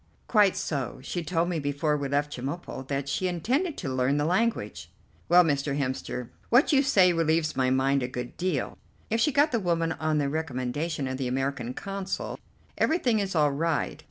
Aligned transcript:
"Quite 0.27 0.57
so; 0.57 0.99
she 1.03 1.21
told 1.23 1.47
me 1.49 1.59
before 1.59 1.95
we 1.95 2.07
left 2.09 2.35
Chemulpo 2.35 2.87
that 2.87 3.07
she 3.07 3.27
intended 3.27 3.77
to 3.77 3.93
learn 3.93 4.17
the 4.17 4.25
language." 4.25 4.89
"Well, 5.29 5.43
Mr. 5.43 5.77
Hemster, 5.77 6.29
what 6.49 6.73
you 6.73 6.81
say 6.81 7.13
relieves 7.13 7.55
my 7.55 7.69
mind 7.69 8.01
a 8.01 8.07
good 8.07 8.35
deal. 8.35 8.79
If 9.11 9.19
she 9.21 9.31
got 9.31 9.51
the 9.51 9.59
woman 9.59 9.91
on 9.91 10.17
the 10.17 10.27
recommendation 10.27 11.07
of 11.07 11.17
the 11.19 11.27
American 11.27 11.75
Consul, 11.75 12.39
everything 12.79 13.19
is 13.19 13.35
all 13.35 13.51
right. 13.51 13.99